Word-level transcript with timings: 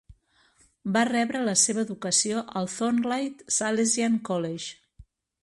Va 0.95 1.03
rebre 1.09 1.41
la 1.49 1.53
seva 1.63 1.83
educació 1.87 2.41
al 2.63 2.71
Thornleigh 2.77 3.45
Salesian 3.59 4.19
College. 4.33 4.73